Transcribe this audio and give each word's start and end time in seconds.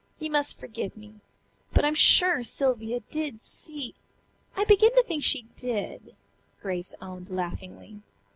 "You 0.17 0.31
must 0.31 0.57
forgive 0.57 0.97
me. 0.97 1.21
But 1.75 1.85
I'm 1.85 1.93
sure 1.93 2.43
Sylvia 2.43 3.01
did 3.11 3.39
see" 3.39 3.93
"I 4.57 4.63
begin 4.63 4.91
to 4.95 5.03
think 5.03 5.21
she 5.23 5.43
did," 5.55 6.15
Grace 6.59 6.95
owned 6.99 7.29
laughingly. 7.29 8.01